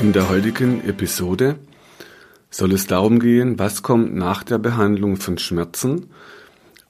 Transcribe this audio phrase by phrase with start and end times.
[0.00, 1.56] In der heutigen Episode
[2.48, 6.06] soll es darum gehen, was kommt nach der Behandlung von Schmerzen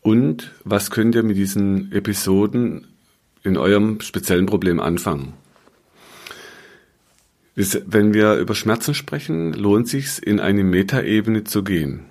[0.01, 2.87] und was könnt ihr mit diesen Episoden
[3.43, 5.33] in eurem speziellen Problem anfangen.
[7.57, 12.05] Wenn wir über Schmerzen sprechen, lohnt es sich in eine Metaebene zu gehen.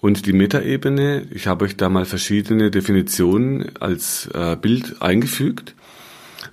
[0.00, 5.74] Und die Metaebene, ich habe euch da mal verschiedene Definitionen als äh, Bild eingefügt.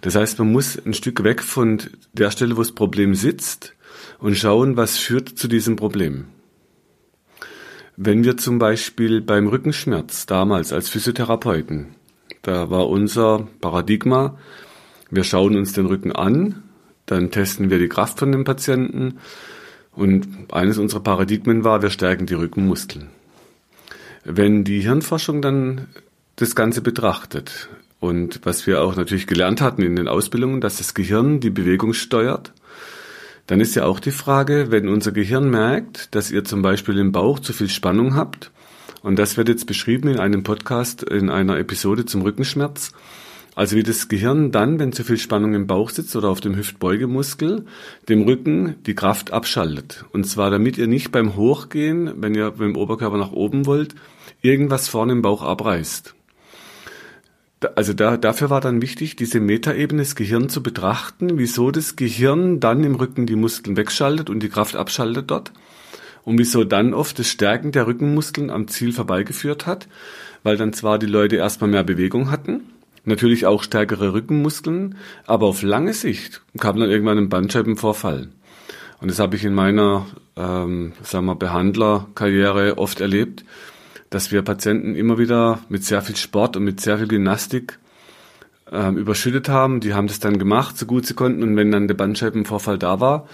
[0.04, 1.82] Das heißt, man muss ein Stück weg von
[2.12, 3.74] der Stelle, wo das Problem sitzt
[4.20, 6.26] und schauen, was führt zu diesem Problem.
[7.96, 11.96] Wenn wir zum Beispiel beim Rückenschmerz damals als Physiotherapeuten,
[12.42, 14.38] da war unser Paradigma,
[15.10, 16.64] wir schauen uns den Rücken an,
[17.06, 19.20] dann testen wir die Kraft von dem Patienten
[19.94, 23.08] und eines unserer Paradigmen war, wir stärken die Rückenmuskeln.
[24.26, 25.88] Wenn die Hirnforschung dann
[26.36, 27.70] das Ganze betrachtet,
[28.04, 31.94] und was wir auch natürlich gelernt hatten in den Ausbildungen, dass das Gehirn die Bewegung
[31.94, 32.52] steuert.
[33.48, 37.14] Dann ist ja auch die Frage, wenn unser Gehirn merkt, dass ihr zum Beispiel im
[37.14, 38.52] Bauch zu viel Spannung habt,
[39.04, 42.92] und das wird jetzt beschrieben in einem Podcast, in einer Episode zum Rückenschmerz,
[43.56, 46.58] also wie das Gehirn dann, wenn zu viel Spannung im Bauch sitzt oder auf dem
[46.58, 47.66] Hüftbeugemuskel,
[48.10, 50.04] dem Rücken die Kraft abschaltet.
[50.12, 53.96] Und zwar damit ihr nicht beim Hochgehen, wenn ihr mit dem Oberkörper nach oben wollt,
[54.42, 56.16] irgendwas vorne im Bauch abreißt
[57.76, 62.60] also da, dafür war dann wichtig, diese Metaebene des Gehirns zu betrachten, wieso das Gehirn
[62.60, 65.52] dann im Rücken die Muskeln wegschaltet und die Kraft abschaltet dort
[66.24, 69.88] und wieso dann oft das Stärken der Rückenmuskeln am Ziel vorbeigeführt hat,
[70.44, 72.62] weil dann zwar die Leute erstmal mehr Bewegung hatten,
[73.06, 78.30] natürlich auch stärkere Rückenmuskeln, aber auf lange Sicht kam dann irgendwann ein Bandscheibenvorfall.
[79.02, 80.06] Und das habe ich in meiner,
[80.38, 83.44] ähm, sagen wir, Behandlerkarriere oft erlebt,
[84.14, 87.80] dass wir Patienten immer wieder mit sehr viel Sport und mit sehr viel Gymnastik
[88.72, 89.80] ähm, überschüttet haben.
[89.80, 91.42] Die haben das dann gemacht, so gut sie konnten.
[91.42, 93.28] Und wenn dann der Bandscheibenvorfall da war,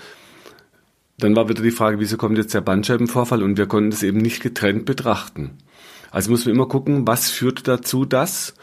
[1.17, 3.43] dann war wieder die Frage, wieso kommt jetzt der Bandscheibenvorfall?
[3.43, 5.57] Und wir konnten das eben nicht getrennt betrachten.
[6.11, 8.53] Also muss man immer gucken, was führt dazu das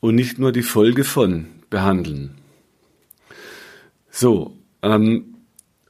[0.00, 2.34] und nicht nur die Folge von behandeln.
[4.10, 5.34] So, ähm,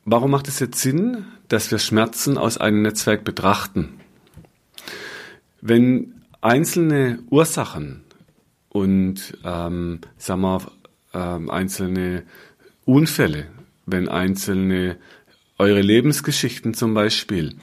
[0.04, 4.00] warum macht es jetzt Sinn, dass wir Schmerzen aus einem Netzwerk betrachten?
[5.66, 8.02] Wenn einzelne Ursachen
[8.68, 10.60] und ähm, sagen wir,
[11.14, 12.24] ähm, einzelne
[12.84, 13.46] Unfälle,
[13.86, 14.96] wenn einzelne
[15.56, 17.54] eure Lebensgeschichten zum Beispiel,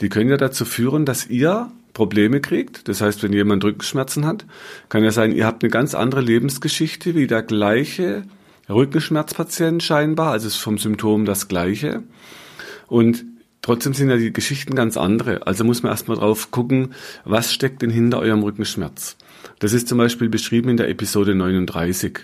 [0.00, 2.88] die können ja dazu führen, dass ihr Probleme kriegt.
[2.88, 4.46] Das heißt, wenn jemand Rückenschmerzen hat,
[4.88, 8.22] kann ja sein, ihr habt eine ganz andere Lebensgeschichte wie der gleiche
[8.70, 12.02] Rückenschmerzpatient scheinbar, also ist vom Symptom das gleiche.
[12.86, 13.26] Und
[13.62, 15.46] Trotzdem sind ja die Geschichten ganz andere.
[15.46, 19.16] Also muss man erstmal drauf gucken, was steckt denn hinter eurem Rückenschmerz.
[19.60, 22.20] Das ist zum Beispiel beschrieben in der Episode 39.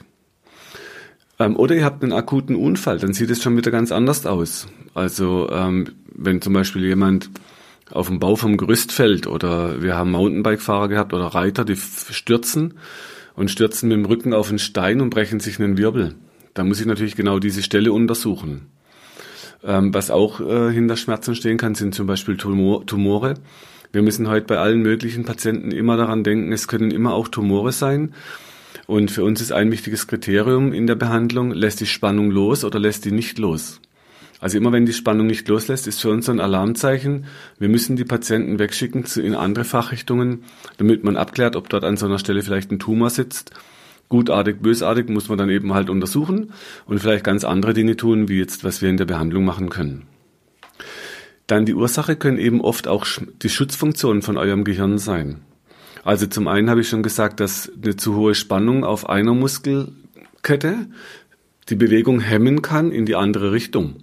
[1.38, 4.66] Ähm, oder ihr habt einen akuten Unfall, dann sieht es schon wieder ganz anders aus.
[4.94, 7.30] Also ähm, wenn zum Beispiel jemand
[7.90, 12.74] auf dem Bau vom Gerüst fällt oder wir haben Mountainbike-Fahrer gehabt oder Reiter, die stürzen
[13.34, 16.16] und stürzen mit dem Rücken auf einen Stein und brechen sich einen Wirbel.
[16.54, 18.66] Da muss ich natürlich genau diese Stelle untersuchen.
[19.64, 23.34] Ähm, was auch äh, hinter Schmerzen stehen kann, sind zum Beispiel Tumor, Tumore.
[23.92, 27.72] Wir müssen heute bei allen möglichen Patienten immer daran denken, es können immer auch Tumore
[27.72, 28.14] sein.
[28.86, 32.78] Und für uns ist ein wichtiges Kriterium in der Behandlung, lässt die Spannung los oder
[32.78, 33.80] lässt die nicht los.
[34.40, 37.26] Also immer wenn die Spannung nicht loslässt, ist für uns ein Alarmzeichen.
[37.58, 40.44] Wir müssen die Patienten wegschicken in andere Fachrichtungen,
[40.76, 43.52] damit man abklärt, ob dort an so einer Stelle vielleicht ein Tumor sitzt
[44.08, 46.52] gutartig, bösartig muss man dann eben halt untersuchen
[46.86, 50.06] und vielleicht ganz andere Dinge tun, wie jetzt, was wir in der Behandlung machen können.
[51.46, 53.06] Dann die Ursache können eben oft auch
[53.42, 55.40] die Schutzfunktionen von eurem Gehirn sein.
[56.04, 60.86] Also zum einen habe ich schon gesagt, dass eine zu hohe Spannung auf einer Muskelkette
[61.68, 63.96] die Bewegung hemmen kann in die andere Richtung.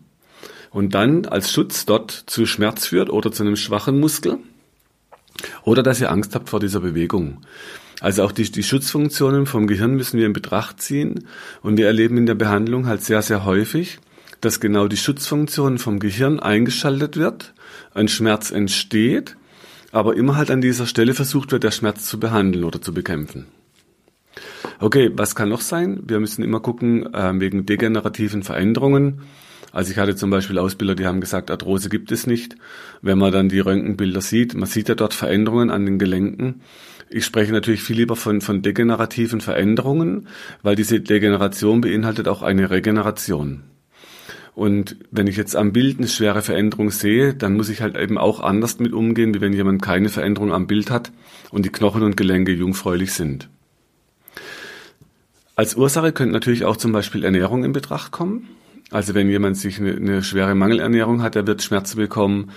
[0.72, 4.38] Und dann als Schutz dort zu Schmerz führt oder zu einem schwachen Muskel.
[5.64, 7.42] Oder dass ihr Angst habt vor dieser Bewegung.
[8.02, 11.26] Also auch die, die Schutzfunktionen vom Gehirn müssen wir in Betracht ziehen.
[11.62, 14.00] Und wir erleben in der Behandlung halt sehr, sehr häufig,
[14.42, 17.54] dass genau die Schutzfunktion vom Gehirn eingeschaltet wird,
[17.94, 19.38] ein Schmerz entsteht,
[19.92, 23.46] aber immer halt an dieser Stelle versucht wird, der Schmerz zu behandeln oder zu bekämpfen.
[24.80, 26.02] Okay, was kann noch sein?
[26.06, 29.22] Wir müssen immer gucken, äh, wegen degenerativen Veränderungen,
[29.76, 32.56] Also ich hatte zum Beispiel Ausbilder, die haben gesagt, Arthrose gibt es nicht.
[33.02, 36.62] Wenn man dann die Röntgenbilder sieht, man sieht ja dort Veränderungen an den Gelenken.
[37.10, 40.28] Ich spreche natürlich viel lieber von, von degenerativen Veränderungen,
[40.64, 43.64] weil diese Degeneration beinhaltet auch eine Regeneration.
[44.56, 48.18] Und wenn ich jetzt am Bild eine schwere Veränderung sehe, dann muss ich halt eben
[48.18, 51.12] auch anders mit umgehen, wie wenn jemand keine Veränderung am Bild hat
[51.52, 53.50] und die Knochen und Gelenke jungfräulich sind.
[55.58, 58.48] Als Ursache könnte natürlich auch zum Beispiel Ernährung in Betracht kommen.
[58.92, 62.52] Also wenn jemand sich eine, eine schwere Mangelernährung hat, der wird Schmerzen bekommen.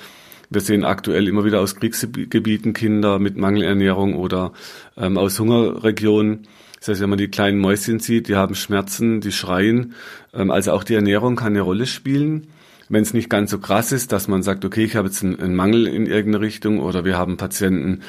[0.51, 4.53] Wir sehen aktuell immer wieder aus Kriegsgebieten Kinder mit Mangelernährung oder
[4.97, 6.47] ähm, aus Hungerregionen.
[6.79, 9.95] Das heißt, wenn man die kleinen Mäuschen sieht, die haben Schmerzen, die schreien.
[10.33, 12.47] Ähm, also auch die Ernährung kann eine Rolle spielen.
[12.89, 15.55] Wenn es nicht ganz so krass ist, dass man sagt, okay, ich habe jetzt einen,
[15.55, 18.01] Mangel in irgendeine Richtung oder wir haben Patienten,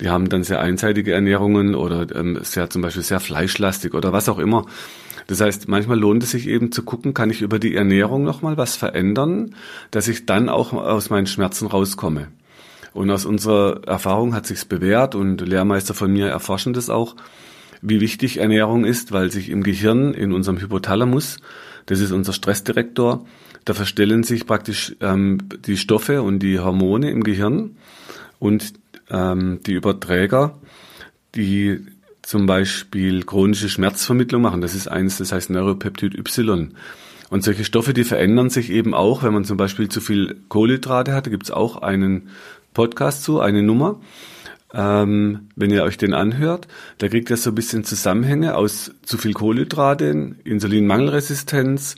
[0.00, 4.30] die haben dann sehr einseitige Ernährungen oder ähm, sehr zum Beispiel sehr fleischlastig oder was
[4.30, 4.64] auch immer.
[5.26, 8.56] Das heißt, manchmal lohnt es sich eben zu gucken, kann ich über die Ernährung nochmal
[8.56, 9.54] was verändern,
[9.90, 12.28] dass ich dann auch aus meinen Schmerzen rauskomme.
[12.92, 17.16] Und aus unserer Erfahrung hat sich's bewährt und Lehrmeister von mir erforschen das auch,
[17.82, 21.38] wie wichtig Ernährung ist, weil sich im Gehirn, in unserem Hypothalamus,
[21.86, 23.26] das ist unser Stressdirektor,
[23.64, 27.76] da verstellen sich praktisch ähm, die Stoffe und die Hormone im Gehirn
[28.38, 28.72] und
[29.10, 30.58] ähm, die Überträger,
[31.34, 31.84] die
[32.26, 34.60] zum Beispiel chronische Schmerzvermittlung machen.
[34.60, 36.74] Das ist eins, das heißt Neuropeptid Y.
[37.30, 41.14] Und solche Stoffe, die verändern sich eben auch, wenn man zum Beispiel zu viel Kohlenhydrate
[41.14, 41.26] hat.
[41.26, 42.30] Da gibt es auch einen
[42.74, 44.00] Podcast zu, eine Nummer.
[44.74, 46.66] Ähm, wenn ihr euch den anhört,
[46.98, 51.94] da kriegt ihr so ein bisschen Zusammenhänge aus zu viel Kohlenhydraten, Insulinmangelresistenz,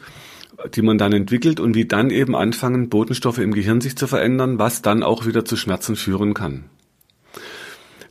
[0.75, 4.59] die man dann entwickelt und wie dann eben anfangen, Botenstoffe im Gehirn sich zu verändern,
[4.59, 6.65] was dann auch wieder zu Schmerzen führen kann.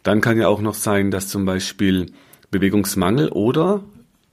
[0.08, 2.06] Dann kann ja auch noch sein, dass zum Beispiel
[2.50, 3.84] Bewegungsmangel oder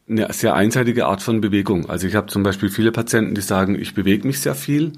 [0.08, 1.90] eine sehr einseitige Art von Bewegung.
[1.90, 4.92] Also ich habe zum Beispiel viele Patienten, die sagen, ich bewege mich sehr viel,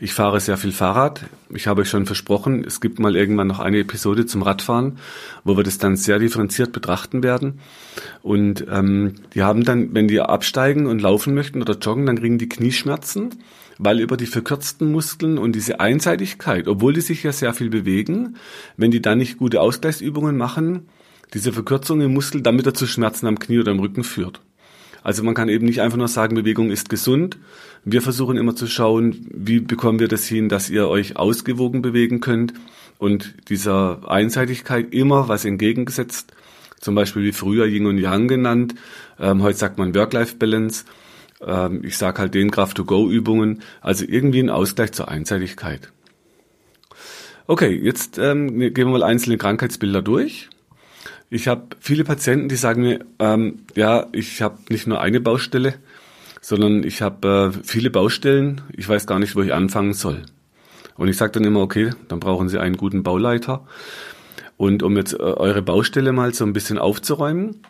[0.00, 1.26] ich fahre sehr viel Fahrrad.
[1.54, 4.98] Ich habe euch schon versprochen, es gibt mal irgendwann noch eine Episode zum Radfahren,
[5.44, 7.60] wo wir das dann sehr differenziert betrachten werden.
[8.20, 12.38] Und ähm, die haben dann, wenn die absteigen und laufen möchten oder joggen, dann kriegen
[12.38, 13.30] die Knieschmerzen
[13.82, 18.36] weil über die verkürzten Muskeln und diese Einseitigkeit, obwohl die sich ja sehr viel bewegen,
[18.76, 20.88] wenn die dann nicht gute Ausgleichsübungen machen,
[21.32, 24.42] diese Verkürzung im Muskel dann wieder zu Schmerzen am Knie oder am Rücken führt.
[25.02, 27.38] Also man kann eben nicht einfach nur sagen, Bewegung ist gesund.
[27.86, 32.20] Wir versuchen immer zu schauen, wie bekommen wir das hin, dass ihr euch ausgewogen bewegen
[32.20, 32.52] könnt
[32.98, 36.34] und dieser Einseitigkeit immer was entgegengesetzt.
[36.80, 38.74] Zum Beispiel wie früher Yin und Yang genannt.
[39.18, 40.84] Ähm, heute sagt man Work-Life-Balance.
[41.44, 45.92] Ähm, ich sage halt den Kraft-to-Go-Übungen, also irgendwie ein Ausgleich zur Einseitigkeit.
[47.46, 50.48] Okay, jetzt ähm, gehen wir mal einzelne Krankheitsbilder durch.
[51.30, 55.74] Ich habe viele Patienten, die sagen mir, ähm, ja, ich habe nicht nur eine Baustelle,
[56.40, 58.62] sondern ich habe äh, viele Baustellen.
[58.76, 60.22] Ich weiß gar nicht, wo ich anfangen soll.
[60.96, 63.66] Und ich sage dann immer, okay, dann brauchen Sie einen guten Bauleiter.
[64.56, 67.62] Und um jetzt äh, eure Baustelle mal so ein bisschen aufzuräumen,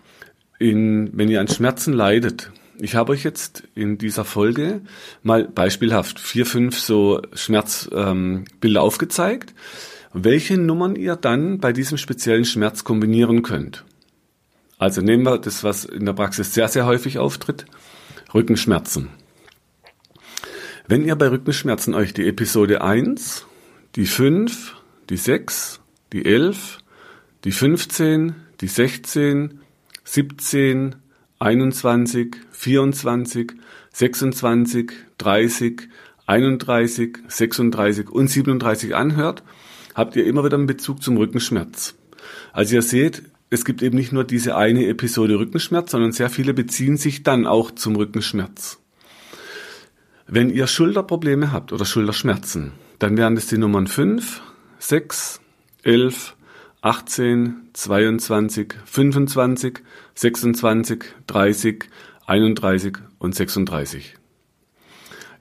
[0.58, 2.50] in, wenn ihr an Schmerzen leidet,
[2.82, 4.82] ich habe euch jetzt in dieser Folge
[5.22, 9.54] mal beispielhaft vier, fünf so Schmerzbilder ähm, aufgezeigt,
[10.12, 13.84] welche Nummern ihr dann bei diesem speziellen Schmerz kombinieren könnt.
[14.78, 17.66] Also nehmen wir das, was in der Praxis sehr, sehr häufig auftritt,
[18.32, 19.10] Rückenschmerzen.
[20.88, 23.46] Wenn ihr bei Rückenschmerzen euch die Episode 1,
[23.94, 24.76] die 5,
[25.10, 25.80] die 6,
[26.12, 26.78] die 11,
[27.44, 29.60] die 15, die 16,
[30.04, 30.96] 17,
[31.38, 33.54] 21, 24,
[33.94, 35.88] 26, 30,
[36.26, 39.42] 31, 36 und 37 anhört,
[39.94, 41.94] habt ihr immer wieder einen Bezug zum Rückenschmerz.
[42.52, 46.52] Also ihr seht, es gibt eben nicht nur diese eine Episode Rückenschmerz, sondern sehr viele
[46.52, 48.78] beziehen sich dann auch zum Rückenschmerz.
[50.26, 54.42] Wenn ihr Schulterprobleme habt oder Schulterschmerzen, dann wären das die Nummern 5,
[54.80, 55.40] 6,
[55.82, 56.36] 11,
[56.82, 59.80] 18, 22, 25,
[60.14, 61.88] 26, 30,
[62.30, 64.14] 31 und 36.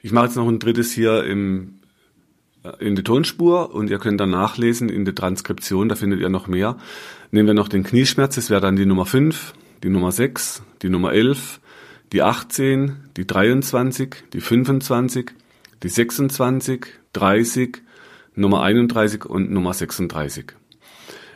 [0.01, 1.75] Ich mache jetzt noch ein drittes hier im,
[2.63, 6.29] äh, in die Tonspur und ihr könnt dann nachlesen in der Transkription, da findet ihr
[6.29, 6.77] noch mehr.
[7.29, 9.53] Nehmen wir noch den Knieschmerz, das wäre dann die Nummer 5,
[9.83, 11.59] die Nummer 6, die Nummer 11,
[12.11, 15.31] die 18, die 23, die 25,
[15.83, 17.83] die 26, 30,
[18.33, 20.53] Nummer 31 und Nummer 36.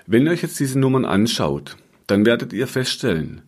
[0.08, 3.44] Wenn ihr euch jetzt diese Nummern anschaut, dann werdet ihr feststellen,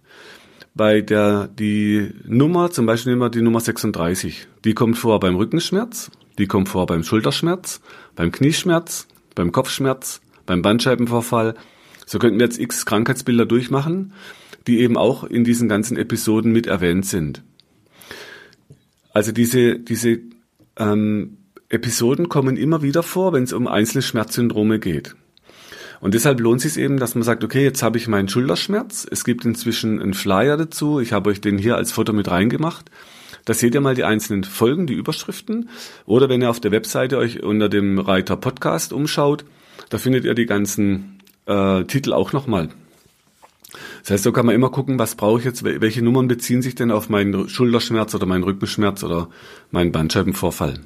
[0.76, 5.36] bei der die Nummer, zum Beispiel nehmen wir die Nummer 36, die kommt vor beim
[5.36, 7.82] Rückenschmerz, die kommt vor beim Schulterschmerz,
[8.16, 11.56] beim Knieschmerz, beim Kopfschmerz, beim Bandscheibenvorfall.
[12.06, 14.14] So könnten wir jetzt x Krankheitsbilder durchmachen,
[14.68, 17.42] die eben auch in diesen ganzen Episoden mit erwähnt sind.
[19.14, 20.20] Also diese, diese
[20.78, 21.38] ähm,
[21.70, 25.16] Episoden kommen immer wieder vor, wenn es um einzelne Schmerzsyndrome geht.
[26.00, 29.08] Und deshalb lohnt es sich eben, dass man sagt, okay, jetzt habe ich meinen Schulterschmerz.
[29.10, 31.00] Es gibt inzwischen einen Flyer dazu.
[31.00, 32.90] Ich habe euch den hier als Foto mit reingemacht.
[33.46, 35.70] Da seht ihr mal die einzelnen Folgen, die Überschriften.
[36.06, 39.46] Oder wenn ihr auf der Webseite euch unter dem Reiter Podcast umschaut,
[39.90, 42.70] da findet ihr die ganzen äh, Titel auch nochmal.
[44.02, 46.76] Das heißt, so kann man immer gucken, was brauche ich jetzt, welche Nummern beziehen sich
[46.76, 49.30] denn auf meinen Schulterschmerz oder meinen Rückenschmerz oder
[49.72, 50.80] meinen Bandscheibenvorfall.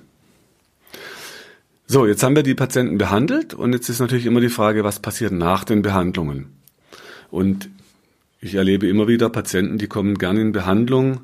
[1.92, 5.00] So, jetzt haben wir die Patienten behandelt und jetzt ist natürlich immer die Frage, was
[5.00, 6.46] passiert nach den Behandlungen.
[7.32, 7.68] Und
[8.42, 11.22] ich erlebe immer wieder Patienten, die kommen gerne in Behandlung.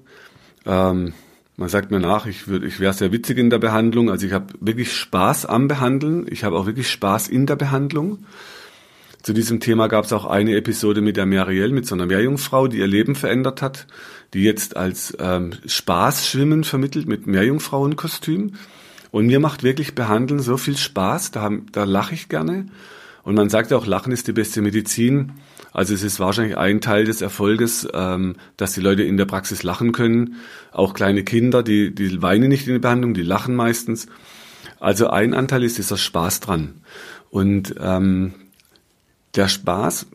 [0.66, 1.14] Ähm,
[1.56, 4.10] man sagt mir nach, ich, ich wäre sehr witzig in der Behandlung.
[4.10, 6.26] Also ich habe wirklich Spaß am Behandeln.
[6.32, 8.26] Ich habe auch wirklich Spaß in der Behandlung.
[9.22, 12.70] Zu diesem Thema gab es auch eine Episode mit der Marielle, mit so einer Meerjungfrau,
[12.70, 13.86] die ihr Leben verändert hat,
[14.34, 18.54] die jetzt als ähm, Spaßschwimmen vermittelt mit Meerjungfrauenkostüm.
[19.16, 22.66] Und mir macht wirklich Behandeln so viel Spaß, da, da lache ich gerne.
[23.24, 25.32] Und man sagt ja auch, Lachen ist die beste Medizin.
[25.72, 29.64] Also es ist wahrscheinlich ein Teil des Erfolges, ähm, dass die Leute in der Praxis
[29.64, 30.36] lachen können.
[30.74, 34.08] Auch kleine Kinder, die, die weinen nicht in der Behandlung, die lachen meistens.
[34.82, 36.82] Also ein Anteil ist dieser Spaß dran.
[37.30, 38.34] Und ähm,
[39.34, 40.08] der Spaß,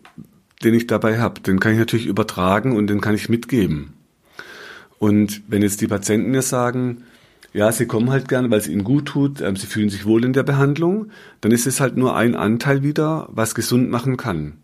[0.63, 3.95] den ich dabei habe, den kann ich natürlich übertragen und den kann ich mitgeben.
[4.99, 7.05] Und wenn jetzt die Patienten mir sagen,
[7.53, 10.25] ja, sie kommen halt gerne, weil es ihnen gut tut, ähm, sie fühlen sich wohl
[10.25, 14.59] in der Behandlung, dann ist es halt nur ein Anteil wieder, was gesund machen kann.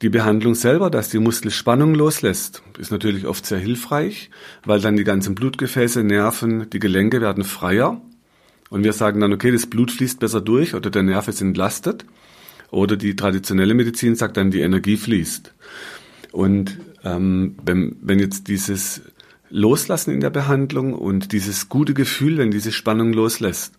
[0.00, 4.30] Die Behandlung selber, dass die Muskelspannung loslässt, ist natürlich oft sehr hilfreich,
[4.64, 8.00] weil dann die ganzen Blutgefäße, Nerven, die Gelenke werden freier.
[8.70, 12.04] Und wir sagen dann, okay, das Blut fließt besser durch oder der Nerv ist entlastet.
[12.70, 15.52] Oder die traditionelle Medizin sagt dann, die Energie fließt.
[16.30, 19.02] Und ähm, wenn, wenn jetzt dieses
[19.50, 23.74] Loslassen in der Behandlung und dieses gute Gefühl, wenn diese Spannung loslässt,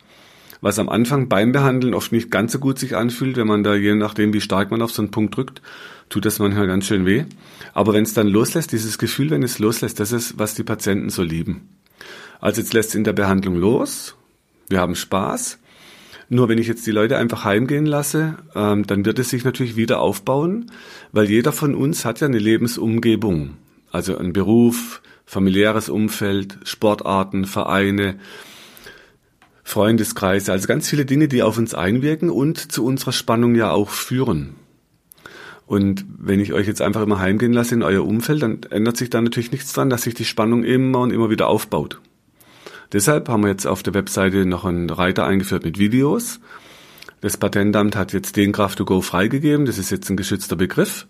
[0.62, 3.76] was am Anfang beim Behandeln oft nicht ganz so gut sich anfühlt, wenn man da
[3.76, 5.62] je nachdem, wie stark man auf so einen Punkt drückt,
[6.10, 7.26] tut das manchmal ganz schön weh.
[7.74, 11.10] Aber wenn es dann loslässt, dieses Gefühl, wenn es loslässt, das ist, was die Patienten
[11.10, 11.70] so lieben.
[12.42, 14.16] Also jetzt lässt es in der Behandlung los,
[14.70, 15.60] wir haben Spaß
[16.30, 19.76] nur wenn ich jetzt die Leute einfach heimgehen lasse, ähm, dann wird es sich natürlich
[19.76, 20.72] wieder aufbauen,
[21.12, 23.58] weil jeder von uns hat ja eine Lebensumgebung.
[23.92, 28.20] Also ein Beruf, familiäres Umfeld, Sportarten, Vereine,
[29.64, 33.90] Freundeskreise, also ganz viele Dinge, die auf uns einwirken und zu unserer Spannung ja auch
[33.90, 34.56] führen.
[35.68, 39.12] Und wenn ich euch jetzt einfach immer heimgehen lasse in euer Umfeld, dann ändert sich
[39.12, 42.02] da natürlich nichts dran, dass sich die Spannung immer und immer wieder aufbaut.
[42.92, 46.40] Deshalb haben wir jetzt auf der Webseite noch einen Reiter eingeführt mit Videos.
[47.22, 49.68] Das Patentamt hat jetzt den Kraft to Go freigegeben.
[49.68, 51.06] Das ist jetzt ein geschützter Begriff.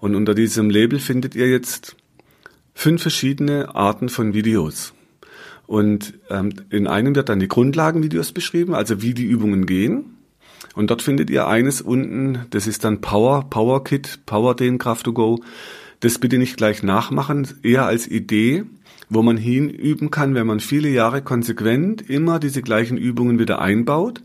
[0.00, 1.94] Und unter diesem Label findet ihr jetzt
[2.80, 4.94] fünf verschiedene Arten von Videos.
[5.66, 10.16] Und ähm, in einem wird dann die Grundlagenvideos beschrieben, also wie die Übungen gehen.
[10.74, 15.04] Und dort findet ihr eines unten, das ist dann Power, Power Kit, Power den Kraft
[15.04, 15.42] to Go.
[16.00, 18.64] Das bitte nicht gleich nachmachen, eher als Idee,
[19.10, 24.22] wo man hinüben kann, wenn man viele Jahre konsequent immer diese gleichen Übungen wieder einbaut.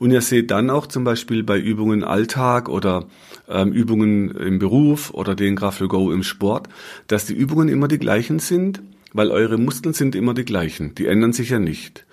[0.00, 3.06] Und ihr seht dann auch zum Beispiel bei Übungen Alltag oder
[3.52, 6.68] ähm, Übungen im Beruf oder den Graph Go im Sport,
[7.06, 8.82] dass die Übungen immer die gleichen sind,
[9.12, 10.94] weil eure Muskeln sind immer die gleichen.
[10.94, 12.06] Die ändern sich ja nicht.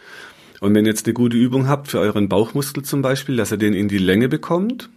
[0.60, 3.58] Und wenn ihr jetzt eine gute Übung habt für euren Bauchmuskel zum Beispiel, dass ihr
[3.58, 4.90] den in die Länge bekommt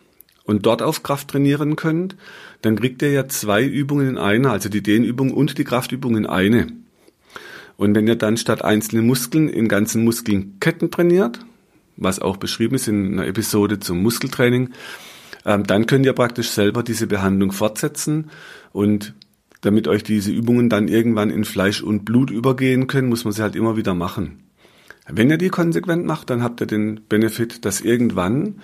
[0.45, 2.17] und dort auf Kraft trainieren könnt,
[2.63, 6.27] dann kriegt ihr ja zwei Übungen in einer, also die Dehnübung und die Kraftübung in
[6.27, 6.67] eine.
[7.77, 11.41] Und wenn ihr dann statt einzelnen Muskeln in ganzen Muskeln Ketten trainiert,
[11.97, 14.71] was auch beschrieben ist in einer Episode zum Muskeltraining,
[15.45, 18.31] ähm, dann könnt ihr praktisch selber diese Behandlung fortsetzen
[18.73, 19.15] und
[19.61, 23.43] damit euch diese Übungen dann irgendwann in Fleisch und Blut übergehen können, muss man sie
[23.43, 24.43] halt immer wieder machen.
[25.09, 28.61] Wenn ihr die konsequent macht, dann habt ihr den Benefit, dass irgendwann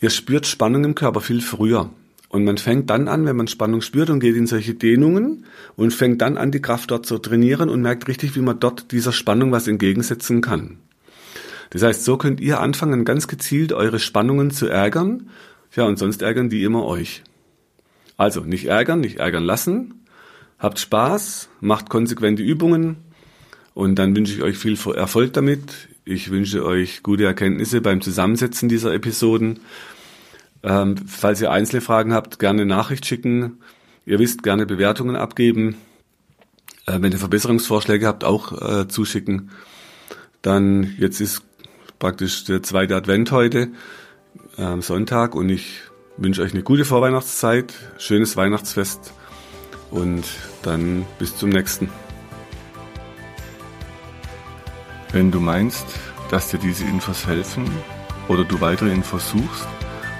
[0.00, 1.90] ihr spürt Spannung im Körper viel früher.
[2.28, 5.44] Und man fängt dann an, wenn man Spannung spürt und geht in solche Dehnungen
[5.76, 8.90] und fängt dann an, die Kraft dort zu trainieren und merkt richtig, wie man dort
[8.90, 10.78] dieser Spannung was entgegensetzen kann.
[11.68, 15.28] Das heißt, so könnt ihr anfangen, ganz gezielt eure Spannungen zu ärgern.
[15.74, 17.22] Ja, und sonst ärgern die immer euch.
[18.16, 20.06] Also nicht ärgern, nicht ärgern lassen.
[20.58, 22.96] Habt Spaß, macht konsequente Übungen
[23.74, 25.88] und dann wünsche ich euch viel Erfolg damit.
[26.04, 29.60] Ich wünsche euch gute Erkenntnisse beim Zusammensetzen dieser Episoden
[30.62, 33.58] ähm, falls ihr einzelne Fragen habt, gerne Nachricht schicken.
[34.06, 35.76] Ihr wisst, gerne Bewertungen abgeben.
[36.86, 39.50] Äh, wenn ihr Verbesserungsvorschläge habt, auch äh, zuschicken.
[40.40, 41.42] Dann, jetzt ist
[41.98, 43.68] praktisch der zweite Advent heute,
[44.56, 45.80] äh, Sonntag, und ich
[46.16, 49.12] wünsche euch eine gute Vorweihnachtszeit, schönes Weihnachtsfest
[49.90, 50.24] und
[50.62, 51.90] dann bis zum nächsten.
[55.12, 55.86] Wenn du meinst,
[56.30, 57.70] dass dir diese Infos helfen
[58.28, 59.66] oder du weitere Infos suchst,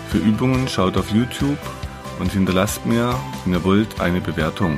[0.09, 1.59] Für Übungen schaut auf YouTube
[2.19, 3.15] und hinterlasst mir,
[3.45, 4.77] wenn ihr wollt, eine Bewertung.